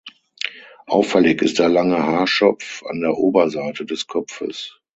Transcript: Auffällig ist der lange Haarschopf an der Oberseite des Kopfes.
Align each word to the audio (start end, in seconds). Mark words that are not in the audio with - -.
Auffällig 0.87 1.43
ist 1.43 1.59
der 1.59 1.69
lange 1.69 2.01
Haarschopf 2.01 2.81
an 2.83 3.01
der 3.01 3.15
Oberseite 3.19 3.85
des 3.85 4.07
Kopfes. 4.07 4.81